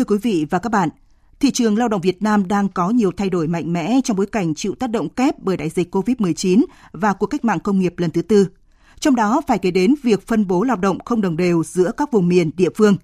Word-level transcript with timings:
Thưa 0.00 0.04
quý 0.04 0.18
vị 0.22 0.46
và 0.50 0.58
các 0.58 0.72
bạn, 0.72 0.88
thị 1.40 1.50
trường 1.50 1.78
lao 1.78 1.88
động 1.88 2.00
Việt 2.00 2.22
Nam 2.22 2.48
đang 2.48 2.68
có 2.68 2.90
nhiều 2.90 3.10
thay 3.16 3.30
đổi 3.30 3.46
mạnh 3.46 3.72
mẽ 3.72 4.00
trong 4.04 4.16
bối 4.16 4.26
cảnh 4.26 4.54
chịu 4.54 4.74
tác 4.74 4.90
động 4.90 5.08
kép 5.08 5.38
bởi 5.38 5.56
đại 5.56 5.68
dịch 5.68 5.94
COVID-19 5.94 6.64
và 6.92 7.12
cuộc 7.12 7.26
cách 7.26 7.44
mạng 7.44 7.60
công 7.60 7.78
nghiệp 7.78 7.94
lần 7.96 8.10
thứ 8.10 8.22
tư. 8.22 8.48
Trong 9.00 9.16
đó 9.16 9.40
phải 9.48 9.58
kể 9.58 9.70
đến 9.70 9.94
việc 10.02 10.26
phân 10.26 10.46
bố 10.46 10.62
lao 10.62 10.76
động 10.76 10.98
không 11.04 11.20
đồng 11.20 11.36
đều 11.36 11.64
giữa 11.64 11.92
các 11.96 12.12
vùng 12.12 12.28
miền 12.28 12.50
địa 12.56 12.68
phương. 12.76 12.96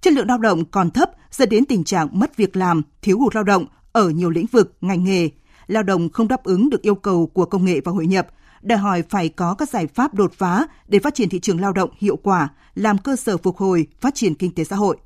Chất 0.00 0.12
lượng 0.12 0.26
lao 0.26 0.38
động 0.38 0.64
còn 0.64 0.90
thấp 0.90 1.10
dẫn 1.30 1.48
đến 1.48 1.64
tình 1.64 1.84
trạng 1.84 2.08
mất 2.12 2.36
việc 2.36 2.56
làm, 2.56 2.82
thiếu 3.02 3.18
hụt 3.18 3.34
lao 3.34 3.44
động 3.44 3.66
ở 3.92 4.08
nhiều 4.08 4.30
lĩnh 4.30 4.46
vực, 4.46 4.76
ngành 4.80 5.04
nghề. 5.04 5.28
Lao 5.66 5.82
động 5.82 6.08
không 6.08 6.28
đáp 6.28 6.44
ứng 6.44 6.70
được 6.70 6.82
yêu 6.82 6.94
cầu 6.94 7.26
của 7.26 7.44
công 7.44 7.64
nghệ 7.64 7.80
và 7.84 7.92
hội 7.92 8.06
nhập, 8.06 8.26
đòi 8.62 8.78
hỏi 8.78 9.02
phải 9.02 9.28
có 9.28 9.54
các 9.54 9.68
giải 9.68 9.86
pháp 9.86 10.14
đột 10.14 10.32
phá 10.32 10.66
để 10.88 10.98
phát 10.98 11.14
triển 11.14 11.28
thị 11.28 11.40
trường 11.40 11.60
lao 11.60 11.72
động 11.72 11.90
hiệu 11.98 12.16
quả, 12.16 12.48
làm 12.74 12.98
cơ 12.98 13.16
sở 13.16 13.36
phục 13.36 13.56
hồi, 13.56 13.86
phát 14.00 14.14
triển 14.14 14.34
kinh 14.34 14.54
tế 14.54 14.64
xã 14.64 14.76
hội. 14.76 14.96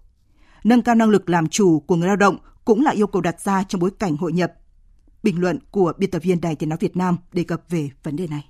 Nâng 0.65 0.83
cao 0.83 0.95
năng 0.95 1.11
lực 1.11 1.31
làm 1.31 1.49
chủ 1.49 1.81
của 1.81 1.97
người 1.97 2.07
lao 2.07 2.17
động 2.17 2.39
cũng 2.65 2.85
là 2.85 2.91
yêu 2.91 3.07
cầu 3.07 3.23
đặt 3.23 3.41
ra 3.41 3.63
trong 3.63 3.81
bối 3.81 3.91
cảnh 3.99 4.17
hội 4.17 4.33
nhập. 4.33 4.53
Bình 5.23 5.41
luận 5.41 5.59
của 5.71 5.93
biên 5.99 6.11
tập 6.11 6.23
viên 6.23 6.41
Đài 6.41 6.57
Tiếng 6.57 6.69
Nói 6.69 6.79
Việt 6.81 6.97
Nam 6.97 7.17
đề 7.33 7.45
cập 7.45 7.63
về 7.69 7.91
vấn 8.03 8.17
đề 8.17 8.27
này. 8.27 8.49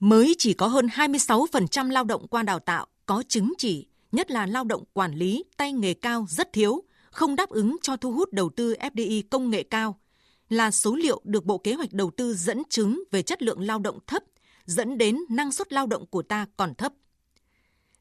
Mới 0.00 0.34
chỉ 0.38 0.52
có 0.54 0.66
hơn 0.66 0.86
26% 0.86 1.90
lao 1.90 2.04
động 2.04 2.28
qua 2.28 2.42
đào 2.42 2.58
tạo 2.58 2.86
có 3.06 3.22
chứng 3.28 3.52
chỉ, 3.58 3.86
nhất 4.12 4.30
là 4.30 4.46
lao 4.46 4.64
động 4.64 4.84
quản 4.92 5.12
lý, 5.12 5.44
tay 5.56 5.72
nghề 5.72 5.94
cao 5.94 6.26
rất 6.28 6.52
thiếu, 6.52 6.82
không 7.10 7.36
đáp 7.36 7.48
ứng 7.48 7.76
cho 7.82 7.96
thu 7.96 8.12
hút 8.12 8.32
đầu 8.32 8.50
tư 8.56 8.74
FDI 8.80 9.22
công 9.30 9.50
nghệ 9.50 9.62
cao, 9.62 10.00
là 10.48 10.70
số 10.70 10.94
liệu 10.94 11.20
được 11.24 11.44
Bộ 11.44 11.58
Kế 11.58 11.74
hoạch 11.74 11.92
Đầu 11.92 12.10
tư 12.16 12.34
dẫn 12.34 12.62
chứng 12.68 13.02
về 13.10 13.22
chất 13.22 13.42
lượng 13.42 13.60
lao 13.60 13.78
động 13.78 13.98
thấp, 14.06 14.22
dẫn 14.64 14.98
đến 14.98 15.18
năng 15.30 15.52
suất 15.52 15.72
lao 15.72 15.86
động 15.86 16.06
của 16.06 16.22
ta 16.22 16.46
còn 16.56 16.74
thấp. 16.74 16.92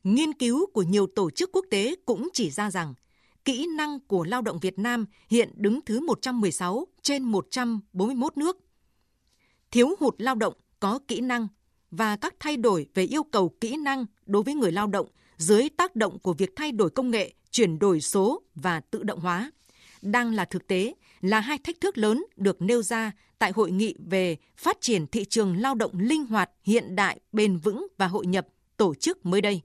Nghiên 0.04 0.34
cứu 0.34 0.66
của 0.74 0.82
nhiều 0.82 1.08
tổ 1.16 1.30
chức 1.30 1.50
quốc 1.54 1.66
tế 1.70 1.96
cũng 2.06 2.30
chỉ 2.34 2.50
ra 2.50 2.72
rằng 2.72 2.94
kỹ 3.46 3.68
năng 3.78 4.00
của 4.00 4.24
lao 4.24 4.42
động 4.42 4.60
Việt 4.60 4.80
Nam 4.80 5.06
hiện 5.30 5.50
đứng 5.56 5.80
thứ 5.86 6.00
116 6.00 6.88
trên 7.02 7.24
141 7.24 8.38
nước. 8.38 8.58
Thiếu 9.72 9.96
hụt 10.00 10.16
lao 10.18 10.36
động 10.36 10.54
có 10.80 11.00
kỹ 11.08 11.22
năng 11.22 11.48
và 11.92 12.16
các 12.16 12.36
thay 12.40 12.58
đổi 12.58 12.88
về 12.94 13.04
yêu 13.04 13.24
cầu 13.24 13.56
kỹ 13.62 13.78
năng 13.78 14.06
đối 14.26 14.44
với 14.44 14.54
người 14.54 14.72
lao 14.72 14.88
động 14.88 15.08
dưới 15.38 15.70
tác 15.78 15.96
động 15.96 16.20
của 16.20 16.34
việc 16.34 16.50
thay 16.56 16.72
đổi 16.72 16.90
công 16.90 17.12
nghệ, 17.12 17.34
chuyển 17.52 17.80
đổi 17.80 18.02
số 18.02 18.42
và 18.56 18.80
tự 18.80 19.04
động 19.04 19.20
hóa 19.20 19.52
đang 20.02 20.34
là 20.34 20.46
thực 20.46 20.68
tế 20.68 20.94
là 21.22 21.40
hai 21.40 21.58
thách 21.58 21.82
thức 21.82 21.98
lớn 21.98 22.26
được 22.36 22.62
nêu 22.62 22.82
ra 22.82 23.12
tại 23.40 23.52
hội 23.56 23.72
nghị 23.72 23.96
về 24.10 24.38
phát 24.58 24.78
triển 24.82 25.08
thị 25.08 25.26
trường 25.26 25.58
lao 25.58 25.76
động 25.76 25.92
linh 26.00 26.26
hoạt, 26.26 26.50
hiện 26.64 26.96
đại, 26.96 27.20
bền 27.32 27.58
vững 27.58 27.88
và 27.98 28.08
hội 28.08 28.26
nhập 28.26 28.48
tổ 28.78 28.96
chức 28.96 29.26
mới 29.26 29.42
đây. 29.42 29.62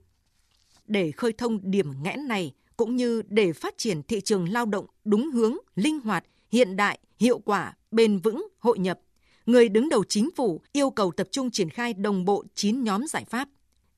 Để 0.87 1.11
khơi 1.11 1.33
thông 1.33 1.71
điểm 1.71 1.93
nghẽn 2.03 2.27
này 2.27 2.53
cũng 2.77 2.95
như 2.95 3.21
để 3.27 3.53
phát 3.53 3.77
triển 3.77 4.03
thị 4.03 4.21
trường 4.21 4.49
lao 4.49 4.65
động 4.65 4.85
đúng 5.05 5.31
hướng, 5.31 5.57
linh 5.75 5.99
hoạt, 5.99 6.25
hiện 6.51 6.75
đại, 6.75 6.99
hiệu 7.19 7.39
quả, 7.39 7.73
bền 7.91 8.19
vững, 8.19 8.47
hội 8.59 8.79
nhập, 8.79 8.99
người 9.45 9.69
đứng 9.69 9.89
đầu 9.89 10.03
chính 10.03 10.29
phủ 10.35 10.61
yêu 10.71 10.89
cầu 10.89 11.11
tập 11.11 11.27
trung 11.31 11.51
triển 11.51 11.69
khai 11.69 11.93
đồng 11.93 12.25
bộ 12.25 12.43
9 12.55 12.83
nhóm 12.83 13.07
giải 13.07 13.25
pháp. 13.25 13.49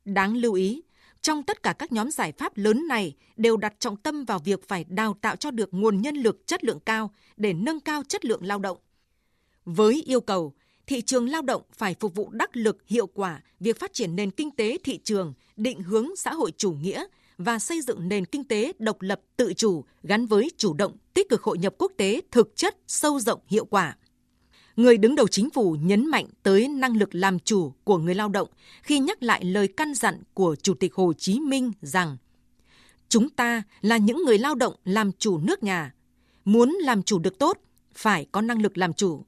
Đáng 0.06 0.38
lưu 0.38 0.54
ý, 0.54 0.82
trong 1.22 1.44
tất 1.44 1.64
cả 1.64 1.74
các 1.74 1.92
nhóm 1.92 2.12
giải 2.12 2.32
pháp 2.32 2.58
lớn 2.58 2.88
này 2.88 3.16
đều 3.38 3.58
đặt 3.58 3.74
trọng 3.80 3.98
tâm 3.98 4.26
vào 4.26 4.40
việc 4.40 4.68
phải 4.68 4.86
đào 4.90 5.18
tạo 5.22 5.36
cho 5.36 5.52
được 5.52 5.70
nguồn 5.74 6.02
nhân 6.02 6.16
lực 6.16 6.48
chất 6.48 6.64
lượng 6.64 6.80
cao 6.80 7.12
để 7.38 7.54
nâng 7.54 7.80
cao 7.80 8.04
chất 8.08 8.26
lượng 8.26 8.46
lao 8.46 8.60
động. 8.60 8.78
Với 9.66 10.04
yêu 10.06 10.22
cầu, 10.22 10.54
thị 10.88 11.02
trường 11.02 11.30
lao 11.30 11.42
động 11.42 11.62
phải 11.74 11.96
phục 12.00 12.16
vụ 12.16 12.30
đắc 12.32 12.58
lực 12.58 12.78
hiệu 12.88 13.08
quả 13.08 13.42
việc 13.60 13.80
phát 13.80 13.94
triển 13.94 14.16
nền 14.16 14.32
kinh 14.32 14.52
tế 14.52 14.78
thị 14.84 15.00
trường, 15.04 15.34
định 15.58 15.82
hướng 15.82 16.16
xã 16.16 16.34
hội 16.34 16.52
chủ 16.58 16.72
nghĩa 16.72 17.06
và 17.38 17.60
xây 17.60 17.82
dựng 17.82 18.10
nền 18.10 18.26
kinh 18.26 18.44
tế 18.44 18.74
độc 18.80 19.02
lập 19.02 19.22
tự 19.38 19.54
chủ 19.54 19.84
gắn 20.04 20.26
với 20.26 20.52
chủ 20.58 20.74
động 20.74 20.98
tích 21.14 21.30
cực 21.30 21.44
hội 21.44 21.58
nhập 21.58 21.74
quốc 21.78 21.92
tế 21.98 22.22
thực 22.32 22.56
chất 22.56 22.78
sâu 22.88 23.20
rộng 23.20 23.40
hiệu 23.48 23.66
quả 23.66 23.96
người 24.78 24.98
đứng 24.98 25.16
đầu 25.16 25.28
chính 25.28 25.50
phủ 25.50 25.76
nhấn 25.82 26.06
mạnh 26.06 26.26
tới 26.44 26.68
năng 26.68 26.98
lực 26.98 27.16
làm 27.16 27.40
chủ 27.40 27.74
của 27.84 27.98
người 27.98 28.16
lao 28.16 28.30
động 28.30 28.48
khi 28.84 29.00
nhắc 29.00 29.24
lại 29.24 29.44
lời 29.44 29.68
căn 29.68 29.94
dặn 29.94 30.22
của 30.34 30.56
Chủ 30.56 30.74
tịch 30.74 30.94
Hồ 30.94 31.14
Chí 31.14 31.40
Minh 31.40 31.72
rằng 31.82 32.18
Chúng 33.10 33.30
ta 33.30 33.64
là 33.82 33.98
những 33.98 34.26
người 34.26 34.38
lao 34.38 34.56
động 34.56 34.76
làm 34.84 35.12
chủ 35.12 35.38
nước 35.38 35.64
nhà. 35.64 35.94
Muốn 36.46 36.70
làm 36.70 37.04
chủ 37.04 37.20
được 37.20 37.40
tốt, 37.40 37.58
phải 37.94 38.26
có 38.32 38.42
năng 38.42 38.62
lực 38.62 38.78
làm 38.78 38.94
chủ. 38.94 39.26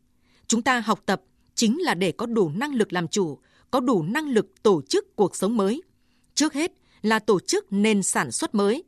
Chúng 0.47 0.61
ta 0.61 0.79
học 0.79 1.03
tập 1.05 1.21
chính 1.59 1.81
là 1.81 1.93
để 1.93 2.11
có 2.11 2.25
đủ 2.25 2.49
năng 2.49 2.73
lực 2.73 2.93
làm 2.93 3.07
chủ, 3.07 3.37
có 3.71 3.79
đủ 3.79 4.03
năng 4.03 4.29
lực 4.29 4.63
tổ 4.63 4.81
chức 4.81 5.15
cuộc 5.15 5.35
sống 5.35 5.57
mới. 5.57 5.81
Trước 6.33 6.53
hết 6.53 6.71
là 7.01 7.19
tổ 7.19 7.39
chức 7.39 7.73
nền 7.73 8.03
sản 8.03 8.31
xuất 8.31 8.55
mới. 8.55 8.83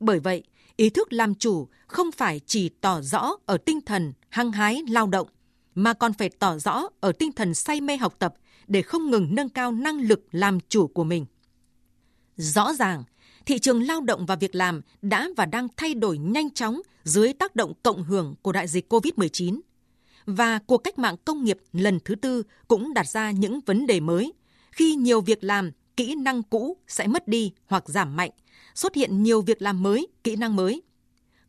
Bởi 0.00 0.20
vậy, 0.20 0.42
ý 0.76 0.90
thức 0.90 1.12
làm 1.12 1.34
chủ 1.34 1.68
không 1.86 2.12
phải 2.12 2.40
chỉ 2.46 2.68
tỏ 2.68 3.00
rõ 3.00 3.36
ở 3.46 3.56
tinh 3.56 3.80
thần 3.80 4.12
hăng 4.28 4.52
hái 4.52 4.82
lao 4.88 5.06
động, 5.06 5.28
mà 5.74 5.92
còn 5.92 6.12
phải 6.12 6.28
tỏ 6.28 6.58
rõ 6.58 6.88
ở 7.00 7.12
tinh 7.12 7.32
thần 7.32 7.54
say 7.54 7.80
mê 7.80 7.96
học 7.96 8.16
tập 8.18 8.34
để 8.66 8.82
không 8.82 9.10
ngừng 9.10 9.34
nâng 9.34 9.48
cao 9.48 9.72
năng 9.72 10.00
lực 10.00 10.26
làm 10.30 10.58
chủ 10.68 10.86
của 10.86 11.04
mình. 11.04 11.26
Rõ 12.36 12.72
ràng, 12.72 13.04
thị 13.46 13.58
trường 13.58 13.82
lao 13.82 14.00
động 14.00 14.26
và 14.26 14.36
việc 14.36 14.54
làm 14.54 14.80
đã 15.02 15.28
và 15.36 15.46
đang 15.46 15.68
thay 15.76 15.94
đổi 15.94 16.18
nhanh 16.18 16.50
chóng 16.50 16.80
dưới 17.04 17.32
tác 17.32 17.56
động 17.56 17.72
cộng 17.82 18.04
hưởng 18.04 18.34
của 18.42 18.52
đại 18.52 18.68
dịch 18.68 18.92
COVID-19. 18.92 19.60
Và 20.26 20.58
cuộc 20.58 20.78
cách 20.78 20.98
mạng 20.98 21.16
công 21.24 21.44
nghiệp 21.44 21.58
lần 21.72 21.98
thứ 22.04 22.14
tư 22.14 22.42
cũng 22.68 22.94
đặt 22.94 23.08
ra 23.08 23.30
những 23.30 23.60
vấn 23.60 23.86
đề 23.86 24.00
mới, 24.00 24.32
khi 24.72 24.94
nhiều 24.94 25.20
việc 25.20 25.44
làm, 25.44 25.70
kỹ 25.96 26.14
năng 26.14 26.42
cũ 26.42 26.76
sẽ 26.88 27.06
mất 27.06 27.28
đi 27.28 27.52
hoặc 27.66 27.88
giảm 27.88 28.16
mạnh, 28.16 28.30
xuất 28.74 28.94
hiện 28.94 29.22
nhiều 29.22 29.42
việc 29.42 29.62
làm 29.62 29.82
mới, 29.82 30.06
kỹ 30.24 30.36
năng 30.36 30.56
mới. 30.56 30.82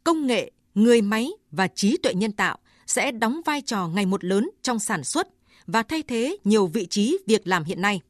Công 0.03 0.27
nghệ, 0.27 0.51
người 0.75 1.01
máy 1.01 1.31
và 1.51 1.67
trí 1.67 1.97
tuệ 1.97 2.13
nhân 2.13 2.31
tạo 2.31 2.57
sẽ 2.87 3.11
đóng 3.11 3.41
vai 3.45 3.61
trò 3.61 3.87
ngày 3.87 4.05
một 4.05 4.23
lớn 4.23 4.49
trong 4.61 4.79
sản 4.79 5.03
xuất 5.03 5.27
và 5.67 5.83
thay 5.83 6.03
thế 6.03 6.37
nhiều 6.43 6.67
vị 6.67 6.85
trí 6.85 7.17
việc 7.27 7.47
làm 7.47 7.63
hiện 7.63 7.81
nay. 7.81 8.01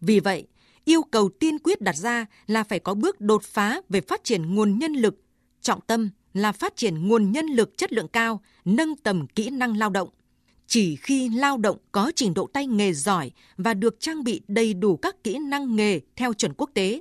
Vì 0.00 0.20
vậy, 0.20 0.46
yêu 0.84 1.02
cầu 1.02 1.28
tiên 1.40 1.58
quyết 1.58 1.80
đặt 1.80 1.96
ra 1.96 2.26
là 2.46 2.64
phải 2.64 2.78
có 2.78 2.94
bước 2.94 3.20
đột 3.20 3.42
phá 3.42 3.80
về 3.88 4.00
phát 4.00 4.24
triển 4.24 4.54
nguồn 4.54 4.78
nhân 4.78 4.92
lực, 4.92 5.14
trọng 5.60 5.80
tâm 5.80 6.10
là 6.32 6.52
phát 6.52 6.76
triển 6.76 7.08
nguồn 7.08 7.32
nhân 7.32 7.46
lực 7.46 7.78
chất 7.78 7.92
lượng 7.92 8.08
cao, 8.08 8.40
nâng 8.64 8.96
tầm 8.96 9.26
kỹ 9.26 9.50
năng 9.50 9.76
lao 9.76 9.90
động. 9.90 10.08
Chỉ 10.66 10.96
khi 10.96 11.28
lao 11.28 11.56
động 11.56 11.76
có 11.92 12.12
trình 12.16 12.34
độ 12.34 12.46
tay 12.52 12.66
nghề 12.66 12.92
giỏi 12.92 13.30
và 13.56 13.74
được 13.74 14.00
trang 14.00 14.24
bị 14.24 14.40
đầy 14.48 14.74
đủ 14.74 14.96
các 14.96 15.24
kỹ 15.24 15.38
năng 15.38 15.76
nghề 15.76 16.00
theo 16.16 16.32
chuẩn 16.32 16.52
quốc 16.56 16.70
tế, 16.74 17.00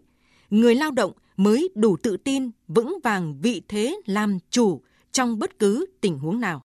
người 0.50 0.76
lao 0.76 0.92
động 0.92 1.12
mới 1.38 1.70
đủ 1.76 1.98
tự 2.04 2.18
tin, 2.18 2.52
vững 2.68 2.98
vàng 3.04 3.42
vị 3.42 3.62
thế 3.68 3.96
làm 4.06 4.38
chủ 4.50 4.82
trong 5.12 5.40
bất 5.40 5.60
cứ 5.60 5.86
tình 6.02 6.20
huống 6.20 6.40
nào. 6.40 6.62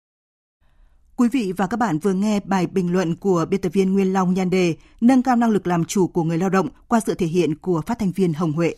Quý 1.17 1.29
vị 1.29 1.53
và 1.57 1.67
các 1.67 1.77
bạn 1.77 1.99
vừa 1.99 2.13
nghe 2.13 2.41
bài 2.41 2.67
bình 2.67 2.93
luận 2.93 3.17
của 3.17 3.47
biên 3.51 3.61
tập 3.61 3.73
viên 3.73 3.93
Nguyên 3.93 4.13
Long 4.13 4.35
nhan 4.35 4.51
đề 4.51 4.77
Nâng 5.01 5.23
cao 5.23 5.37
năng 5.37 5.51
lực 5.51 5.67
làm 5.67 5.85
chủ 5.85 6.07
của 6.07 6.23
người 6.23 6.39
lao 6.39 6.51
động 6.51 6.69
qua 6.89 7.01
sự 7.07 7.15
thể 7.15 7.27
hiện 7.27 7.55
của 7.55 7.83
phát 7.87 7.99
thanh 7.99 8.13
viên 8.13 8.33
Hồng 8.33 8.53
Huệ. 8.53 8.75